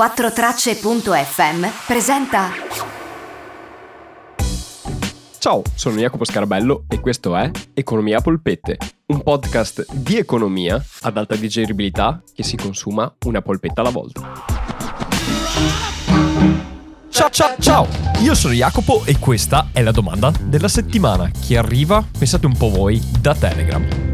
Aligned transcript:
4tracce.fm 0.00 1.66
presenta 1.86 2.48
Ciao, 5.38 5.62
sono 5.74 5.98
Jacopo 5.98 6.24
Scarabello 6.24 6.84
e 6.88 7.00
questo 7.00 7.36
è 7.36 7.50
Economia 7.74 8.16
a 8.16 8.20
polpette, 8.22 8.78
un 9.08 9.22
podcast 9.22 9.92
di 9.92 10.16
economia 10.16 10.82
ad 11.02 11.18
alta 11.18 11.36
digeribilità 11.36 12.22
che 12.32 12.42
si 12.42 12.56
consuma 12.56 13.14
una 13.26 13.42
polpetta 13.42 13.82
alla 13.82 13.90
volta. 13.90 14.22
Ciao 17.10 17.28
ciao 17.28 17.54
ciao, 17.58 17.86
io 18.22 18.34
sono 18.34 18.54
Jacopo 18.54 19.02
e 19.04 19.18
questa 19.18 19.68
è 19.70 19.82
la 19.82 19.92
domanda 19.92 20.32
della 20.40 20.68
settimana 20.68 21.30
che 21.46 21.58
arriva, 21.58 22.02
pensate 22.18 22.46
un 22.46 22.56
po' 22.56 22.70
voi, 22.70 22.98
da 23.20 23.34
Telegram. 23.34 24.09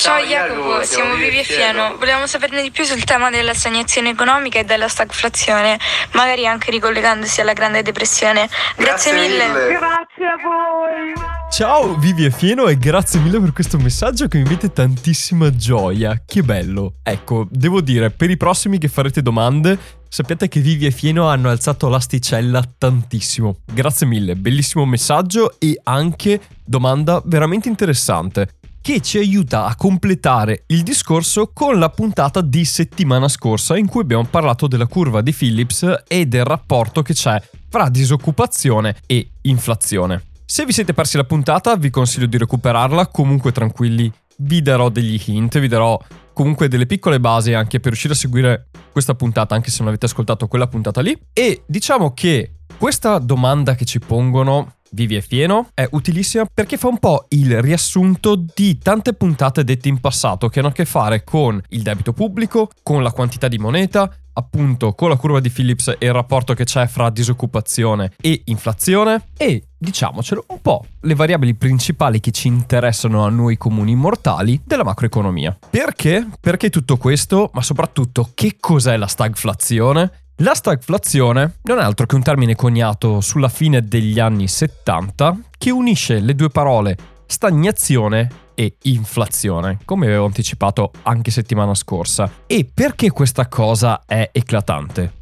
Ciao 0.00 0.22
Jacopo, 0.22 0.84
siamo 0.84 1.16
Vivi 1.16 1.40
e 1.40 1.42
Fieno. 1.42 1.96
Volevamo 1.98 2.28
saperne 2.28 2.62
di 2.62 2.70
più 2.70 2.84
sul 2.84 3.02
tema 3.02 3.30
della 3.30 3.52
stagnazione 3.52 4.10
economica 4.10 4.60
e 4.60 4.64
della 4.64 4.86
stagflazione, 4.86 5.76
magari 6.12 6.46
anche 6.46 6.70
ricollegandosi 6.70 7.40
alla 7.40 7.52
Grande 7.52 7.82
Depressione. 7.82 8.48
Grazie, 8.76 9.10
Grazie 9.10 9.12
mille. 9.12 9.46
mille. 9.48 9.66
Grazie 9.66 10.26
a 10.26 10.36
voi. 10.40 11.12
Ciao 11.50 11.96
Vivi 11.96 12.26
e 12.26 12.30
Fieno 12.30 12.68
e 12.68 12.78
grazie 12.78 13.18
mille 13.18 13.40
per 13.40 13.52
questo 13.52 13.76
messaggio 13.76 14.28
che 14.28 14.38
mi 14.38 14.48
mette 14.48 14.72
tantissima 14.72 15.54
gioia. 15.56 16.22
Che 16.24 16.42
bello. 16.42 16.94
Ecco, 17.02 17.48
devo 17.50 17.80
dire, 17.80 18.10
per 18.10 18.30
i 18.30 18.36
prossimi 18.36 18.78
che 18.78 18.86
farete 18.86 19.20
domande, 19.20 19.76
sappiate 20.08 20.46
che 20.46 20.60
Vivi 20.60 20.86
e 20.86 20.92
Fieno 20.92 21.28
hanno 21.28 21.50
alzato 21.50 21.88
l'asticella 21.88 22.62
tantissimo. 22.78 23.62
Grazie 23.64 24.06
mille, 24.06 24.36
bellissimo 24.36 24.86
messaggio 24.86 25.58
e 25.58 25.80
anche 25.82 26.40
domanda 26.64 27.20
veramente 27.24 27.68
interessante 27.68 28.57
che 28.88 29.02
ci 29.02 29.18
aiuta 29.18 29.66
a 29.66 29.76
completare 29.76 30.62
il 30.68 30.82
discorso 30.82 31.50
con 31.52 31.78
la 31.78 31.90
puntata 31.90 32.40
di 32.40 32.64
settimana 32.64 33.28
scorsa 33.28 33.76
in 33.76 33.86
cui 33.86 34.00
abbiamo 34.00 34.24
parlato 34.24 34.66
della 34.66 34.86
curva 34.86 35.20
di 35.20 35.34
Phillips 35.34 36.04
e 36.08 36.24
del 36.24 36.44
rapporto 36.44 37.02
che 37.02 37.12
c'è 37.12 37.38
fra 37.68 37.90
disoccupazione 37.90 38.96
e 39.04 39.32
inflazione. 39.42 40.28
Se 40.46 40.64
vi 40.64 40.72
siete 40.72 40.94
persi 40.94 41.18
la 41.18 41.24
puntata 41.24 41.76
vi 41.76 41.90
consiglio 41.90 42.24
di 42.24 42.38
recuperarla, 42.38 43.08
comunque 43.08 43.52
tranquilli, 43.52 44.10
vi 44.38 44.62
darò 44.62 44.88
degli 44.88 45.20
hint, 45.22 45.58
vi 45.58 45.68
darò 45.68 46.00
comunque 46.32 46.68
delle 46.68 46.86
piccole 46.86 47.20
basi 47.20 47.52
anche 47.52 47.80
per 47.80 47.88
riuscire 47.88 48.14
a 48.14 48.16
seguire 48.16 48.68
questa 48.90 49.14
puntata 49.14 49.54
anche 49.54 49.68
se 49.68 49.80
non 49.80 49.88
avete 49.88 50.06
ascoltato 50.06 50.48
quella 50.48 50.66
puntata 50.66 51.02
lì. 51.02 51.14
E 51.34 51.62
diciamo 51.66 52.14
che 52.14 52.52
questa 52.78 53.18
domanda 53.18 53.74
che 53.74 53.84
ci 53.84 53.98
pongono 53.98 54.76
Vivi 54.90 55.16
e 55.16 55.20
Fieno 55.20 55.68
è 55.74 55.86
utilissima 55.92 56.46
perché 56.52 56.76
fa 56.76 56.88
un 56.88 56.98
po' 56.98 57.26
il 57.30 57.60
riassunto 57.60 58.42
di 58.54 58.78
tante 58.78 59.12
puntate 59.12 59.64
dette 59.64 59.88
in 59.88 60.00
passato 60.00 60.48
che 60.48 60.60
hanno 60.60 60.68
a 60.68 60.72
che 60.72 60.84
fare 60.84 61.24
con 61.24 61.60
il 61.68 61.82
debito 61.82 62.12
pubblico, 62.12 62.70
con 62.82 63.02
la 63.02 63.12
quantità 63.12 63.48
di 63.48 63.58
moneta, 63.58 64.10
appunto 64.38 64.94
con 64.94 65.08
la 65.08 65.16
curva 65.16 65.40
di 65.40 65.50
Phillips 65.50 65.88
e 65.98 66.06
il 66.06 66.12
rapporto 66.12 66.54
che 66.54 66.64
c'è 66.64 66.86
fra 66.86 67.10
disoccupazione 67.10 68.12
e 68.20 68.42
inflazione 68.44 69.26
e 69.36 69.64
diciamocelo 69.76 70.44
un 70.48 70.60
po' 70.60 70.84
le 71.00 71.14
variabili 71.14 71.54
principali 71.54 72.20
che 72.20 72.30
ci 72.30 72.46
interessano 72.46 73.24
a 73.24 73.28
noi 73.28 73.56
comuni 73.56 73.96
mortali 73.96 74.60
della 74.64 74.84
macroeconomia. 74.84 75.58
Perché? 75.68 76.26
Perché 76.40 76.70
tutto 76.70 76.96
questo, 76.96 77.50
ma 77.52 77.62
soprattutto 77.62 78.30
che 78.34 78.56
cos'è 78.58 78.96
la 78.96 79.06
stagflazione? 79.06 80.27
La 80.40 80.54
stagflazione 80.54 81.56
non 81.62 81.80
è 81.80 81.82
altro 81.82 82.06
che 82.06 82.14
un 82.14 82.22
termine 82.22 82.54
coniato 82.54 83.20
sulla 83.20 83.48
fine 83.48 83.82
degli 83.82 84.20
anni 84.20 84.46
70 84.46 85.36
che 85.58 85.72
unisce 85.72 86.20
le 86.20 86.36
due 86.36 86.48
parole 86.48 86.96
stagnazione 87.26 88.30
e 88.54 88.76
inflazione, 88.82 89.78
come 89.84 90.06
avevo 90.06 90.26
anticipato 90.26 90.92
anche 91.02 91.32
settimana 91.32 91.74
scorsa. 91.74 92.30
E 92.46 92.68
perché 92.72 93.10
questa 93.10 93.48
cosa 93.48 94.02
è 94.06 94.30
eclatante? 94.32 95.17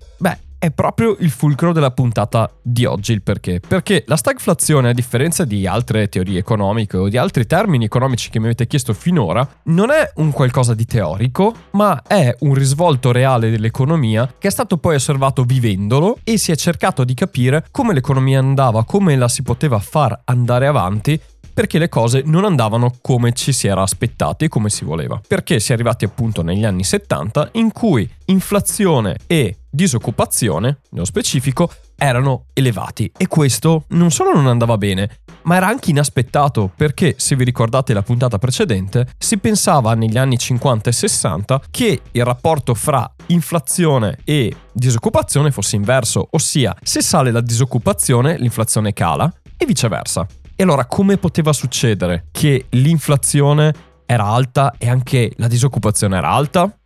È 0.59 0.71
proprio 0.71 1.17
il 1.21 1.31
fulcro 1.31 1.73
della 1.73 1.91
puntata 1.91 2.51
di 2.63 2.87
oggi 2.87 3.13
il 3.13 3.23
perché. 3.23 3.61
Perché 3.61 4.05
la 4.07 4.17
stagflazione, 4.17 4.89
a 4.89 4.93
differenza 4.95 5.45
di 5.45 5.67
altre 5.67 6.09
teorie 6.09 6.39
economiche 6.39 6.97
o 6.97 7.09
di 7.11 7.19
altri 7.19 7.47
termini 7.47 7.85
economici 7.85 8.31
che 8.31 8.39
mi 8.39 8.47
avete 8.47 8.67
chiesto 8.67 8.95
finora, 8.95 9.47
non 9.65 9.91
è 9.91 10.11
un 10.15 10.33
qualcosa 10.33 10.73
di 10.73 10.87
teorico, 10.87 11.55
ma 11.73 12.03
è 12.07 12.35
un 12.41 12.55
risvolto 12.55 13.13
reale 13.13 13.51
dell'economia 13.51 14.33
che 14.39 14.49
è 14.49 14.51
stato 14.51 14.79
poi 14.79 14.95
osservato 14.95 15.45
vivendolo 15.45 16.19
e 16.25 16.39
si 16.39 16.53
è 16.53 16.57
cercato 16.57 17.05
di 17.05 17.13
capire 17.13 17.67
come 17.71 17.93
l'economia 17.93 18.39
andava, 18.39 18.85
come 18.85 19.15
la 19.15 19.29
si 19.29 19.43
poteva 19.43 19.79
far 19.79 20.19
andare 20.25 20.67
avanti 20.67 21.21
perché 21.57 21.79
le 21.79 21.89
cose 21.89 22.23
non 22.23 22.45
andavano 22.45 22.97
come 23.01 23.33
ci 23.33 23.51
si 23.51 23.67
era 23.67 23.81
aspettati 23.81 24.45
e 24.45 24.49
come 24.49 24.69
si 24.69 24.85
voleva. 24.85 25.19
Perché 25.27 25.59
si 25.59 25.71
è 25.71 25.75
arrivati 25.75 26.05
appunto 26.05 26.43
negli 26.43 26.67
anni 26.67 26.85
70 26.85 27.49
in 27.53 27.73
cui 27.73 28.07
inflazione 28.27 29.17
e 29.27 29.61
disoccupazione, 29.77 30.79
nello 30.91 31.05
specifico, 31.05 31.71
erano 31.97 32.47
elevati 32.53 33.13
e 33.17 33.29
questo 33.29 33.85
non 33.91 34.11
solo 34.11 34.35
non 34.35 34.49
andava 34.49 34.77
bene, 34.77 35.19
ma 35.43 35.55
era 35.55 35.69
anche 35.69 35.91
inaspettato 35.91 36.73
perché, 36.75 37.15
se 37.19 37.37
vi 37.37 37.45
ricordate 37.45 37.93
la 37.93 38.03
puntata 38.03 38.39
precedente, 38.39 39.07
si 39.17 39.39
pensava 39.39 39.95
negli 39.95 40.19
anni 40.19 40.37
50 40.37 40.91
e 40.91 40.93
60 40.93 41.63
che 41.71 42.01
il 42.11 42.25
rapporto 42.25 42.75
fra 42.75 43.09
inflazione 43.27 44.19
e 44.25 44.53
disoccupazione 44.73 45.53
fosse 45.53 45.77
inverso, 45.77 46.27
ossia 46.33 46.75
se 46.83 47.01
sale 47.01 47.31
la 47.31 47.41
disoccupazione 47.41 48.37
l'inflazione 48.39 48.93
cala 48.93 49.33
e 49.57 49.65
viceversa. 49.65 50.27
E 50.57 50.63
allora 50.63 50.87
come 50.87 51.19
poteva 51.19 51.53
succedere 51.53 52.27
che 52.33 52.67
l'inflazione 52.71 53.73
era 54.07 54.25
alta 54.25 54.75
e 54.79 54.89
anche 54.89 55.33
la 55.37 55.49
disoccupazione 55.49 56.17
era 56.17 56.31
alta? 56.31 56.77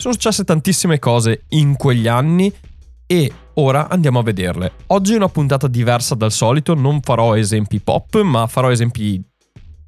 Sono 0.00 0.14
successe 0.14 0.44
tantissime 0.44 0.98
cose 0.98 1.42
in 1.48 1.76
quegli 1.76 2.08
anni 2.08 2.50
e 3.06 3.30
ora 3.56 3.90
andiamo 3.90 4.20
a 4.20 4.22
vederle. 4.22 4.72
Oggi 4.86 5.12
è 5.12 5.16
una 5.16 5.28
puntata 5.28 5.68
diversa 5.68 6.14
dal 6.14 6.32
solito, 6.32 6.72
non 6.72 7.02
farò 7.02 7.36
esempi 7.36 7.80
pop, 7.80 8.18
ma 8.22 8.46
farò 8.46 8.70
esempi 8.70 9.22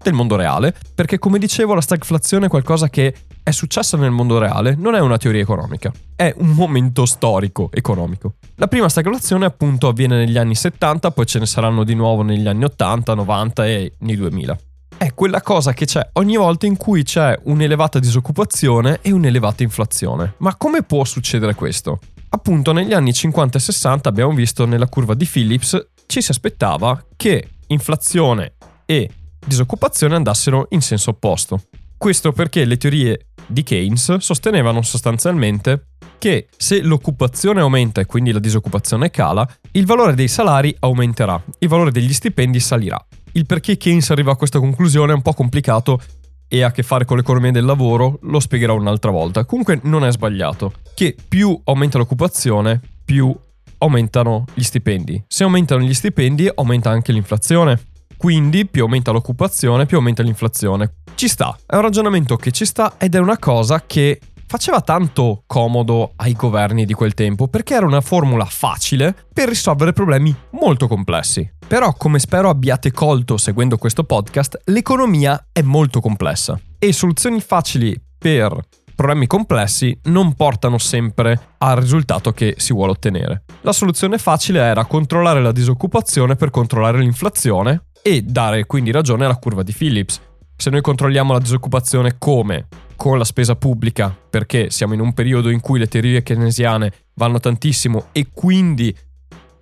del 0.03 0.12
mondo 0.12 0.37
reale, 0.37 0.75
perché 0.95 1.19
come 1.19 1.39
dicevo 1.39 1.73
la 1.73 1.81
stagflazione 1.81 2.45
è 2.45 2.49
qualcosa 2.50 2.91
che 2.91 3.15
è 3.43 3.50
successa 3.53 3.97
nel 3.97 4.11
mondo 4.11 4.37
reale, 4.37 4.75
non 4.75 4.95
è 4.95 5.00
una 5.00 5.17
teoria 5.17 5.41
economica, 5.41 5.91
è 6.15 6.34
un 6.37 6.50
momento 6.50 7.06
storico 7.06 7.71
economico. 7.73 8.34
La 8.56 8.69
prima 8.69 8.91
stagflazione 8.91 9.47
appunto 9.47 9.89
avviene 9.89 10.19
negli 10.19 10.37
anni 10.37 10.55
70, 10.55 11.11
poi 11.12 11.25
ce 11.25 11.39
ne 11.39 11.47
saranno 11.47 11.84
di 11.84 11.94
nuovo 11.94 12.21
negli 12.21 12.47
anni 12.47 12.65
80, 12.65 13.15
90 13.15 13.67
e 13.67 13.94
nei 14.00 14.17
2000. 14.17 14.59
È 15.03 15.15
quella 15.15 15.43
cosa 15.43 15.73
che 15.73 15.85
c'è 15.85 16.11
ogni 16.13 16.37
volta 16.37 16.65
in 16.65 16.77
cui 16.77 17.03
c'è 17.03 17.37
un'elevata 17.47 17.99
disoccupazione 17.99 19.01
e 19.03 19.11
un'elevata 19.11 19.65
inflazione. 19.65 20.35
Ma 20.37 20.55
come 20.55 20.85
può 20.85 21.03
succedere 21.03 21.57
questo? 21.57 21.99
Appunto 22.29 22.71
negli 22.71 22.93
anni 22.93 23.12
50 23.12 23.59
e 23.59 23.61
60 23.61 24.09
abbiamo 24.09 24.33
visto 24.33 24.65
nella 24.65 24.87
curva 24.87 25.15
di 25.15 25.27
Phillips 25.27 25.89
ci 26.07 26.23
si 26.23 26.31
aspettava 26.31 27.05
che 27.17 27.49
inflazione 27.67 28.53
e 28.87 29.11
disoccupazione 29.45 30.15
andassero 30.15 30.69
in 30.71 30.83
senso 30.83 31.11
opposto. 31.11 31.65
Questo 31.97 32.31
perché 32.31 32.65
le 32.65 32.77
teorie 32.77 33.27
di 33.45 33.65
Keynes 33.65 34.19
sostenevano 34.19 34.83
sostanzialmente 34.83 35.87
che 36.17 36.47
se 36.57 36.81
l'occupazione 36.81 37.61
aumenta 37.61 38.01
e 38.01 38.07
quindi 38.07 38.31
la 38.31 38.39
disoccupazione 38.39 39.11
cala, 39.11 39.45
il 39.73 39.85
valore 39.85 40.15
dei 40.15 40.29
salari 40.29 40.73
aumenterà, 40.79 41.43
il 41.59 41.69
valore 41.69 41.91
degli 41.91 42.12
stipendi 42.12 42.61
salirà. 42.61 43.05
Il 43.32 43.47
perché 43.47 43.76
Keynes 43.76 44.10
arriva 44.10 44.32
a 44.32 44.37
questa 44.37 44.59
conclusione 44.59 45.12
è 45.12 45.15
un 45.15 45.22
po' 45.22 45.32
complicato 45.32 46.00
e 46.48 46.62
ha 46.62 46.66
a 46.66 46.70
che 46.70 46.82
fare 46.82 47.06
con 47.06 47.16
l'economia 47.16 47.50
del 47.50 47.65
lavoro, 47.65 48.19
lo 48.22 48.38
spiegherò 48.38 48.75
un'altra 48.75 49.10
volta. 49.10 49.47
Comunque 49.47 49.81
non 49.84 50.04
è 50.04 50.12
sbagliato, 50.12 50.72
che 50.94 51.16
più 51.26 51.59
aumenta 51.65 51.97
l'occupazione, 51.97 52.78
più 53.04 53.34
aumentano 53.78 54.44
gli 54.53 54.62
stipendi. 54.62 55.25
Se 55.26 55.44
aumentano 55.44 55.82
gli 55.82 55.94
stipendi, 55.94 56.50
aumenta 56.54 56.91
anche 56.91 57.12
l'inflazione. 57.12 57.81
Quindi 58.19 58.66
più 58.66 58.82
aumenta 58.82 59.12
l'occupazione, 59.12 59.87
più 59.87 59.97
aumenta 59.97 60.22
l'inflazione. 60.22 60.97
Ci 61.14 61.26
sta, 61.26 61.56
è 61.66 61.75
un 61.75 61.81
ragionamento 61.81 62.37
che 62.37 62.53
ci 62.53 62.66
sta 62.66 62.97
ed 62.99 63.14
è 63.14 63.19
una 63.19 63.38
cosa 63.38 63.82
che 63.87 64.20
faceva 64.47 64.82
tanto 64.82 65.44
comodo 65.47 66.12
ai 66.17 66.35
governi 66.35 66.85
di 66.85 66.93
quel 66.93 67.14
tempo 67.14 67.49
perché 67.49 67.75
era 67.75 67.87
una 67.87 68.02
formula 68.02 68.44
facile 68.44 69.17
per 69.32 69.49
risolvere 69.49 69.94
problemi 69.94 70.35
molto 70.50 70.87
complessi. 70.87 71.50
Però, 71.73 71.95
come 71.95 72.19
spero 72.19 72.51
abbiate 72.51 72.91
colto 72.91 73.39
seguendo 73.39 73.79
questo 73.79 74.05
podcast, 74.05 74.61
l'economia 74.65 75.47
è 75.51 75.63
molto 75.63 76.03
complessa 76.03 76.61
e 76.79 76.93
soluzioni 76.93 77.41
facili 77.41 77.99
per 78.19 78.55
problemi 78.95 79.27
complessi 79.27 79.99
non 80.03 80.35
portano 80.35 80.77
sempre 80.77 81.55
al 81.57 81.77
risultato 81.77 82.33
che 82.33 82.57
si 82.59 82.75
vuole 82.75 82.91
ottenere. 82.91 83.45
La 83.63 83.73
soluzione 83.73 84.19
facile 84.19 84.61
era 84.61 84.85
controllare 84.85 85.41
la 85.41 85.51
disoccupazione 85.51 86.37
per 86.37 86.51
controllare 86.51 86.99
l'inflazione 86.99 87.85
e 88.03 88.21
dare 88.21 88.67
quindi 88.67 88.91
ragione 88.91 89.25
alla 89.25 89.39
curva 89.39 89.63
di 89.63 89.73
Phillips. 89.73 90.21
Se 90.55 90.69
noi 90.69 90.83
controlliamo 90.83 91.33
la 91.33 91.39
disoccupazione 91.39 92.17
come? 92.19 92.69
Con 92.97 93.17
la 93.17 93.25
spesa 93.25 93.57
pubblica, 93.57 94.15
perché 94.29 94.69
siamo 94.69 94.93
in 94.93 95.01
un 95.01 95.15
periodo 95.15 95.49
in 95.49 95.61
cui 95.61 95.79
le 95.79 95.89
teorie 95.89 96.23
keynesiane 96.23 96.93
vanno 97.15 97.41
tantissimo 97.41 98.09
e 98.13 98.29
quindi 98.31 98.95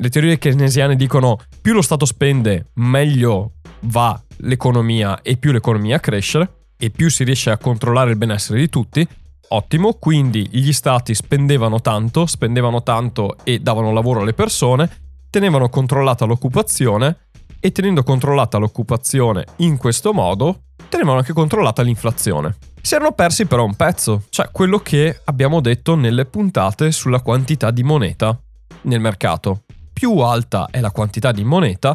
le 0.00 0.08
teorie 0.08 0.38
keynesiane 0.38 0.96
dicono 0.96 1.38
più 1.60 1.74
lo 1.74 1.82
Stato 1.82 2.06
spende, 2.06 2.70
meglio 2.74 3.52
va 3.80 4.18
l'economia 4.38 5.20
e 5.20 5.36
più 5.36 5.52
l'economia 5.52 6.00
cresce 6.00 6.68
e 6.78 6.88
più 6.88 7.10
si 7.10 7.22
riesce 7.22 7.50
a 7.50 7.58
controllare 7.58 8.10
il 8.10 8.16
benessere 8.16 8.60
di 8.60 8.70
tutti. 8.70 9.06
Ottimo, 9.48 9.94
quindi 9.94 10.48
gli 10.50 10.72
stati 10.72 11.14
spendevano 11.14 11.82
tanto, 11.82 12.24
spendevano 12.24 12.82
tanto 12.82 13.36
e 13.44 13.58
davano 13.58 13.92
lavoro 13.92 14.20
alle 14.20 14.32
persone, 14.32 14.88
tenevano 15.28 15.68
controllata 15.68 16.24
l'occupazione 16.24 17.16
e 17.60 17.70
tenendo 17.70 18.02
controllata 18.02 18.56
l'occupazione 18.56 19.44
in 19.56 19.76
questo 19.76 20.14
modo, 20.14 20.62
tenevano 20.88 21.18
anche 21.18 21.34
controllata 21.34 21.82
l'inflazione. 21.82 22.56
Si 22.80 22.94
erano 22.94 23.12
persi 23.12 23.44
però 23.44 23.66
un 23.66 23.74
pezzo, 23.74 24.22
cioè 24.30 24.48
quello 24.50 24.78
che 24.78 25.20
abbiamo 25.24 25.60
detto 25.60 25.94
nelle 25.94 26.24
puntate 26.24 26.90
sulla 26.90 27.20
quantità 27.20 27.70
di 27.70 27.82
moneta 27.82 28.40
nel 28.82 29.00
mercato. 29.00 29.64
Più 30.00 30.16
alta 30.20 30.68
è 30.70 30.80
la 30.80 30.92
quantità 30.92 31.30
di 31.30 31.44
moneta, 31.44 31.94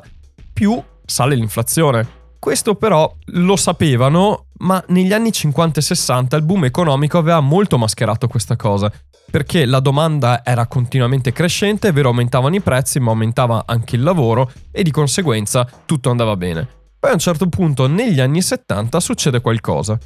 più 0.54 0.80
sale 1.04 1.34
l'inflazione. 1.34 2.07
Questo 2.38 2.75
però 2.75 3.12
lo 3.30 3.56
sapevano, 3.56 4.50
ma 4.60 4.84
negli 4.90 5.12
anni 5.12 5.31
50 5.31 5.80
e 5.80 5.81
60 5.81 6.36
il 6.36 6.44
boom 6.44 6.66
economico 6.66 7.18
aveva 7.18 7.40
molto 7.40 7.80
mascherato 7.80 8.28
questa 8.28 8.56
cosa, 8.56 8.92
perché 9.31 9.66
la 9.66 9.80
domanda 9.80 10.46
era 10.46 10.68
continuamente 10.68 11.31
crescente, 11.31 11.88
è 11.88 11.94
vero 11.94 12.10
aumentavano 12.10 12.54
i 12.54 12.62
prezzi, 12.62 13.00
ma 13.00 13.10
aumentava 13.10 13.63
anche 13.66 13.96
il 13.96 14.04
lavoro 14.04 14.52
e 14.69 14.84
di 14.84 14.92
conseguenza 14.92 15.68
tutto 15.88 16.12
andava 16.12 16.38
bene. 16.38 16.68
Poi 17.00 17.10
a 17.10 17.13
un 17.13 17.19
certo 17.19 17.48
punto 17.48 17.88
negli 17.88 18.19
anni 18.19 18.44
70 18.44 19.00
succede 19.00 19.42
qualcosa. 19.42 19.98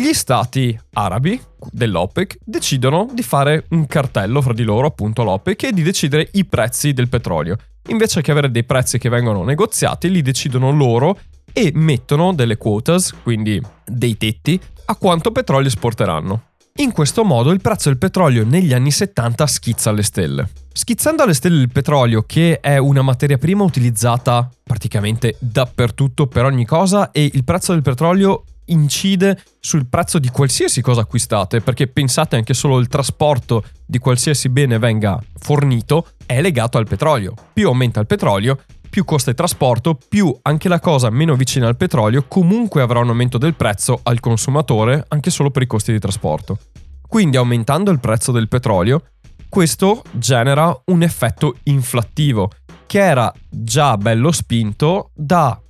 Gli 0.00 0.14
stati 0.14 0.74
arabi 0.94 1.38
dell'OPEC 1.70 2.38
decidono 2.42 3.06
di 3.12 3.22
fare 3.22 3.66
un 3.72 3.86
cartello 3.86 4.40
fra 4.40 4.54
di 4.54 4.62
loro, 4.62 4.86
appunto 4.86 5.22
l'OPEC, 5.22 5.64
e 5.64 5.72
di 5.72 5.82
decidere 5.82 6.26
i 6.32 6.46
prezzi 6.46 6.94
del 6.94 7.10
petrolio. 7.10 7.58
Invece 7.88 8.22
che 8.22 8.30
avere 8.30 8.50
dei 8.50 8.64
prezzi 8.64 8.96
che 8.96 9.10
vengono 9.10 9.44
negoziati, 9.44 10.10
li 10.10 10.22
decidono 10.22 10.70
loro 10.70 11.18
e 11.52 11.70
mettono 11.74 12.32
delle 12.32 12.56
quotas, 12.56 13.12
quindi 13.22 13.60
dei 13.84 14.16
tetti, 14.16 14.58
a 14.86 14.96
quanto 14.96 15.32
petrolio 15.32 15.68
esporteranno. 15.68 16.44
In 16.76 16.92
questo 16.92 17.22
modo 17.22 17.50
il 17.50 17.60
prezzo 17.60 17.90
del 17.90 17.98
petrolio 17.98 18.42
negli 18.46 18.72
anni 18.72 18.92
70 18.92 19.46
schizza 19.46 19.90
alle 19.90 20.02
stelle. 20.02 20.48
Schizzando 20.72 21.24
alle 21.24 21.34
stelle 21.34 21.60
il 21.60 21.70
petrolio, 21.70 22.22
che 22.22 22.58
è 22.60 22.78
una 22.78 23.02
materia 23.02 23.36
prima 23.36 23.64
utilizzata 23.64 24.48
praticamente 24.62 25.36
dappertutto 25.40 26.26
per 26.26 26.46
ogni 26.46 26.64
cosa, 26.64 27.10
e 27.10 27.28
il 27.30 27.44
prezzo 27.44 27.74
del 27.74 27.82
petrolio 27.82 28.44
incide 28.70 29.42
sul 29.60 29.86
prezzo 29.86 30.18
di 30.18 30.28
qualsiasi 30.28 30.80
cosa 30.80 31.02
acquistate, 31.02 31.60
perché 31.60 31.86
pensate 31.86 32.36
anche 32.36 32.54
solo 32.54 32.78
il 32.78 32.88
trasporto 32.88 33.64
di 33.86 33.98
qualsiasi 33.98 34.48
bene 34.48 34.78
venga 34.78 35.18
fornito 35.38 36.08
è 36.26 36.40
legato 36.40 36.78
al 36.78 36.86
petrolio. 36.86 37.34
Più 37.52 37.66
aumenta 37.66 38.00
il 38.00 38.06
petrolio, 38.06 38.58
più 38.88 39.04
costa 39.04 39.30
il 39.30 39.36
trasporto, 39.36 39.96
più 40.08 40.36
anche 40.42 40.68
la 40.68 40.80
cosa 40.80 41.10
meno 41.10 41.36
vicina 41.36 41.68
al 41.68 41.76
petrolio 41.76 42.24
comunque 42.26 42.82
avrà 42.82 42.98
un 42.98 43.08
aumento 43.08 43.38
del 43.38 43.54
prezzo 43.54 44.00
al 44.02 44.20
consumatore 44.20 45.04
anche 45.08 45.30
solo 45.30 45.50
per 45.50 45.62
i 45.62 45.66
costi 45.66 45.92
di 45.92 45.98
trasporto. 45.98 46.58
Quindi 47.06 47.36
aumentando 47.36 47.90
il 47.90 48.00
prezzo 48.00 48.32
del 48.32 48.48
petrolio, 48.48 49.02
questo 49.48 50.02
genera 50.12 50.76
un 50.86 51.02
effetto 51.02 51.56
inflattivo 51.64 52.50
che 52.86 53.00
era 53.00 53.32
già 53.48 53.96
bello 53.96 54.32
spinto 54.32 55.10
da 55.14 55.60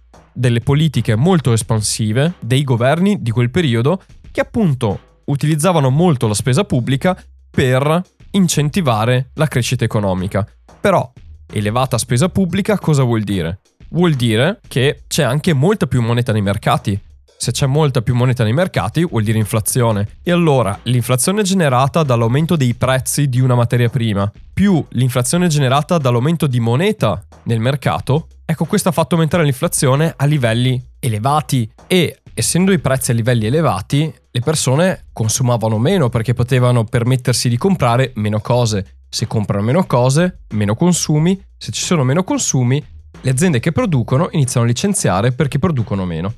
delle 0.40 0.60
politiche 0.60 1.16
molto 1.16 1.52
espansive 1.52 2.32
dei 2.40 2.64
governi 2.64 3.20
di 3.20 3.30
quel 3.30 3.50
periodo 3.50 4.00
che 4.32 4.40
appunto 4.40 5.18
utilizzavano 5.26 5.90
molto 5.90 6.26
la 6.26 6.34
spesa 6.34 6.64
pubblica 6.64 7.14
per 7.50 8.02
incentivare 8.30 9.32
la 9.34 9.46
crescita 9.46 9.84
economica. 9.84 10.48
Però 10.80 11.12
elevata 11.52 11.98
spesa 11.98 12.30
pubblica 12.30 12.78
cosa 12.78 13.02
vuol 13.02 13.20
dire? 13.20 13.60
Vuol 13.90 14.14
dire 14.14 14.60
che 14.66 15.02
c'è 15.06 15.24
anche 15.24 15.52
molta 15.52 15.86
più 15.86 16.00
moneta 16.00 16.32
nei 16.32 16.42
mercati. 16.42 16.98
Se 17.42 17.52
c'è 17.52 17.64
molta 17.64 18.02
più 18.02 18.14
moneta 18.14 18.44
nei 18.44 18.52
mercati 18.52 19.02
vuol 19.02 19.22
dire 19.22 19.38
inflazione. 19.38 20.18
E 20.22 20.30
allora 20.30 20.78
l'inflazione 20.82 21.42
generata 21.42 22.02
dall'aumento 22.02 22.54
dei 22.54 22.74
prezzi 22.74 23.30
di 23.30 23.40
una 23.40 23.54
materia 23.54 23.88
prima 23.88 24.30
più 24.52 24.84
l'inflazione 24.90 25.48
generata 25.48 25.96
dall'aumento 25.96 26.46
di 26.46 26.60
moneta 26.60 27.24
nel 27.44 27.58
mercato, 27.58 28.26
ecco 28.44 28.66
questo 28.66 28.90
ha 28.90 28.92
fatto 28.92 29.14
aumentare 29.14 29.44
l'inflazione 29.44 30.12
a 30.14 30.26
livelli 30.26 30.78
elevati 30.98 31.66
e 31.86 32.18
essendo 32.34 32.72
i 32.72 32.78
prezzi 32.78 33.12
a 33.12 33.14
livelli 33.14 33.46
elevati 33.46 34.12
le 34.30 34.40
persone 34.40 35.06
consumavano 35.10 35.78
meno 35.78 36.10
perché 36.10 36.34
potevano 36.34 36.84
permettersi 36.84 37.48
di 37.48 37.56
comprare 37.56 38.12
meno 38.16 38.40
cose 38.40 38.98
se 39.08 39.26
comprano 39.26 39.64
meno 39.64 39.86
cose, 39.86 40.40
meno 40.50 40.74
consumi, 40.74 41.42
se 41.56 41.72
ci 41.72 41.82
sono 41.82 42.04
meno 42.04 42.22
consumi, 42.22 42.84
le 43.22 43.30
aziende 43.30 43.60
che 43.60 43.72
producono 43.72 44.28
iniziano 44.32 44.66
a 44.66 44.68
licenziare 44.68 45.32
perché 45.32 45.58
producono 45.58 46.04
meno. 46.04 46.34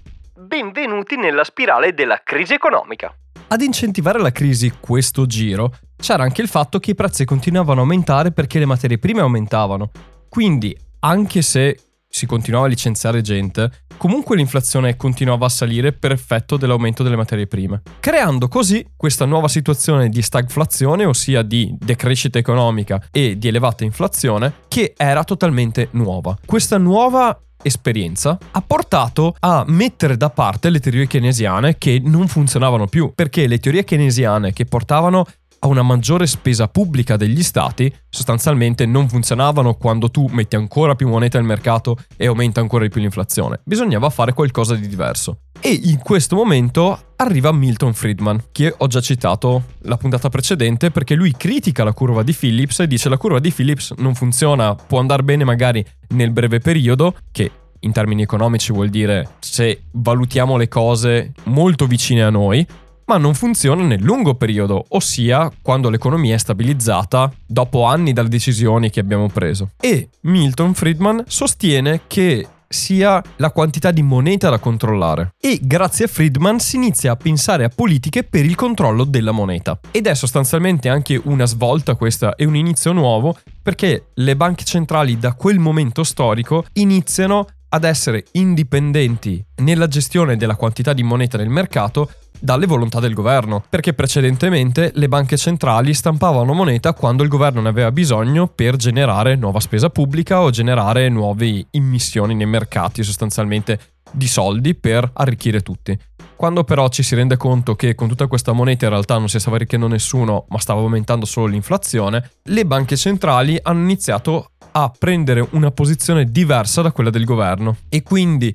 Benvenuti 0.52 1.16
nella 1.16 1.44
spirale 1.44 1.94
della 1.94 2.20
crisi 2.22 2.52
economica. 2.52 3.10
Ad 3.48 3.62
incentivare 3.62 4.20
la 4.20 4.32
crisi 4.32 4.70
questo 4.78 5.24
giro 5.24 5.72
c'era 5.96 6.24
anche 6.24 6.42
il 6.42 6.48
fatto 6.48 6.78
che 6.78 6.90
i 6.90 6.94
prezzi 6.94 7.24
continuavano 7.24 7.78
a 7.78 7.82
aumentare 7.84 8.32
perché 8.32 8.58
le 8.58 8.66
materie 8.66 8.98
prime 8.98 9.22
aumentavano. 9.22 9.90
Quindi, 10.28 10.76
anche 11.00 11.40
se 11.40 11.78
si 12.06 12.26
continuava 12.26 12.66
a 12.66 12.68
licenziare 12.68 13.22
gente, 13.22 13.70
comunque 13.96 14.36
l'inflazione 14.36 14.94
continuava 14.96 15.46
a 15.46 15.48
salire 15.48 15.94
per 15.94 16.12
effetto 16.12 16.58
dell'aumento 16.58 17.02
delle 17.02 17.16
materie 17.16 17.46
prime, 17.46 17.80
creando 17.98 18.48
così 18.48 18.86
questa 18.94 19.24
nuova 19.24 19.48
situazione 19.48 20.10
di 20.10 20.20
stagflazione, 20.20 21.06
ossia 21.06 21.40
di 21.40 21.74
decrescita 21.78 22.38
economica 22.38 23.02
e 23.10 23.38
di 23.38 23.48
elevata 23.48 23.84
inflazione, 23.84 24.52
che 24.68 24.92
era 24.98 25.24
totalmente 25.24 25.88
nuova. 25.92 26.36
Questa 26.44 26.76
nuova 26.76 27.40
esperienza 27.62 28.38
ha 28.50 28.62
portato 28.62 29.34
a 29.40 29.64
mettere 29.66 30.16
da 30.16 30.30
parte 30.30 30.70
le 30.70 30.80
teorie 30.80 31.06
keynesiane 31.06 31.78
che 31.78 32.00
non 32.04 32.28
funzionavano 32.28 32.86
più, 32.86 33.12
perché 33.14 33.46
le 33.46 33.58
teorie 33.58 33.84
keynesiane 33.84 34.52
che 34.52 34.64
portavano 34.64 35.26
a 35.64 35.68
una 35.68 35.82
maggiore 35.82 36.26
spesa 36.26 36.68
pubblica 36.68 37.16
degli 37.16 37.42
stati 37.42 37.92
sostanzialmente 38.08 38.84
non 38.84 39.08
funzionavano 39.08 39.74
quando 39.74 40.10
tu 40.10 40.26
metti 40.30 40.56
ancora 40.56 40.94
più 40.94 41.08
moneta 41.08 41.38
nel 41.38 41.46
mercato 41.46 41.96
e 42.16 42.26
aumenta 42.26 42.60
ancora 42.60 42.84
di 42.84 42.90
più 42.90 43.00
l'inflazione. 43.00 43.60
Bisognava 43.64 44.10
fare 44.10 44.32
qualcosa 44.32 44.74
di 44.74 44.88
diverso. 44.88 45.38
E 45.60 45.70
in 45.70 45.98
questo 45.98 46.34
momento 46.34 47.14
arriva 47.16 47.52
Milton 47.52 47.94
Friedman, 47.94 48.46
che 48.50 48.74
ho 48.76 48.86
già 48.88 49.00
citato 49.00 49.64
la 49.82 49.96
puntata 49.96 50.28
precedente 50.28 50.90
perché 50.90 51.14
lui 51.14 51.32
critica 51.36 51.84
la 51.84 51.92
curva 51.92 52.24
di 52.24 52.32
Phillips 52.32 52.80
e 52.80 52.88
dice 52.88 53.08
la 53.08 53.16
curva 53.16 53.38
di 53.38 53.52
Phillips 53.52 53.94
non 53.98 54.16
funziona, 54.16 54.74
può 54.74 54.98
andare 54.98 55.22
bene 55.22 55.44
magari 55.44 55.84
nel 56.08 56.32
breve 56.32 56.58
periodo, 56.58 57.14
che 57.30 57.50
in 57.84 57.92
termini 57.92 58.22
economici 58.22 58.72
vuol 58.72 58.88
dire 58.88 59.36
se 59.38 59.84
valutiamo 59.92 60.56
le 60.56 60.68
cose 60.68 61.32
molto 61.44 61.86
vicine 61.86 62.22
a 62.22 62.30
noi, 62.30 62.66
ma 63.06 63.18
non 63.18 63.34
funziona 63.34 63.82
nel 63.82 64.02
lungo 64.02 64.34
periodo, 64.34 64.84
ossia 64.88 65.50
quando 65.60 65.90
l'economia 65.90 66.34
è 66.34 66.38
stabilizzata 66.38 67.32
dopo 67.46 67.84
anni 67.84 68.12
dalle 68.12 68.28
decisioni 68.28 68.90
che 68.90 69.00
abbiamo 69.00 69.28
preso. 69.28 69.70
E 69.80 70.08
Milton 70.22 70.74
Friedman 70.74 71.24
sostiene 71.26 72.02
che 72.06 72.46
sia 72.72 73.22
la 73.36 73.50
quantità 73.50 73.90
di 73.90 74.02
moneta 74.02 74.48
da 74.48 74.58
controllare. 74.58 75.34
E 75.40 75.60
grazie 75.62 76.06
a 76.06 76.08
Friedman 76.08 76.58
si 76.58 76.76
inizia 76.76 77.12
a 77.12 77.16
pensare 77.16 77.64
a 77.64 77.68
politiche 77.68 78.24
per 78.24 78.44
il 78.44 78.54
controllo 78.54 79.04
della 79.04 79.32
moneta. 79.32 79.78
Ed 79.90 80.06
è 80.06 80.14
sostanzialmente 80.14 80.88
anche 80.88 81.20
una 81.22 81.46
svolta 81.46 81.94
questa 81.94 82.34
e 82.34 82.44
un 82.44 82.56
inizio 82.56 82.92
nuovo 82.92 83.36
perché 83.62 84.06
le 84.14 84.36
banche 84.36 84.64
centrali 84.64 85.18
da 85.18 85.34
quel 85.34 85.58
momento 85.58 86.02
storico 86.02 86.64
iniziano 86.74 87.46
ad 87.68 87.84
essere 87.84 88.24
indipendenti 88.32 89.42
nella 89.56 89.88
gestione 89.88 90.36
della 90.36 90.56
quantità 90.56 90.92
di 90.92 91.02
moneta 91.02 91.38
nel 91.38 91.48
mercato 91.48 92.10
dalle 92.42 92.66
volontà 92.66 92.98
del 92.98 93.14
governo, 93.14 93.62
perché 93.68 93.94
precedentemente 93.94 94.90
le 94.94 95.06
banche 95.06 95.36
centrali 95.36 95.94
stampavano 95.94 96.52
moneta 96.52 96.92
quando 96.92 97.22
il 97.22 97.28
governo 97.28 97.60
ne 97.60 97.68
aveva 97.68 97.92
bisogno 97.92 98.48
per 98.48 98.74
generare 98.74 99.36
nuova 99.36 99.60
spesa 99.60 99.90
pubblica 99.90 100.40
o 100.40 100.50
generare 100.50 101.08
nuove 101.08 101.66
immissioni 101.70 102.34
nei 102.34 102.46
mercati 102.46 103.04
sostanzialmente 103.04 103.78
di 104.10 104.26
soldi 104.26 104.74
per 104.74 105.08
arricchire 105.12 105.60
tutti. 105.60 105.96
Quando 106.34 106.64
però 106.64 106.88
ci 106.88 107.04
si 107.04 107.14
rende 107.14 107.36
conto 107.36 107.76
che 107.76 107.94
con 107.94 108.08
tutta 108.08 108.26
questa 108.26 108.50
moneta 108.50 108.86
in 108.86 108.90
realtà 108.90 109.16
non 109.16 109.28
si 109.28 109.38
stava 109.38 109.54
arricchendo 109.54 109.86
nessuno, 109.86 110.46
ma 110.48 110.58
stava 110.58 110.80
aumentando 110.80 111.24
solo 111.24 111.46
l'inflazione, 111.46 112.30
le 112.42 112.66
banche 112.66 112.96
centrali 112.96 113.56
hanno 113.62 113.82
iniziato 113.82 114.50
a 114.72 114.92
prendere 114.98 115.46
una 115.50 115.70
posizione 115.70 116.24
diversa 116.24 116.82
da 116.82 116.90
quella 116.90 117.10
del 117.10 117.24
governo 117.24 117.76
e 117.88 118.02
quindi 118.02 118.52